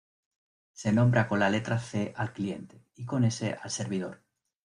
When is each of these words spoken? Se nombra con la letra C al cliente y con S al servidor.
Se 0.73 0.91
nombra 0.91 1.27
con 1.27 1.37
la 1.39 1.51
letra 1.51 1.77
C 1.77 2.11
al 2.15 2.33
cliente 2.33 2.87
y 2.95 3.05
con 3.05 3.23
S 3.23 3.55
al 3.61 3.69
servidor. 3.69 4.23